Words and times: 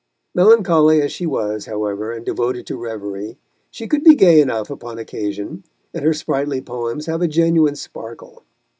Melancholy 0.33 0.99
as 1.03 1.11
she 1.11 1.27
was, 1.27 1.67
however, 1.67 2.11
and 2.11 2.25
devoted 2.25 2.65
to 2.65 2.75
reverie, 2.75 3.37
she 3.69 3.87
could 3.87 4.03
be 4.03 4.15
gay 4.15 4.41
enough 4.41 4.71
upon 4.71 4.97
occasion, 4.97 5.63
and 5.93 6.03
her 6.03 6.11
sprightly 6.11 6.59
poems 6.59 7.05
have 7.05 7.21
a 7.21 7.27
genuine 7.27 7.75
sparkle. 7.75 8.41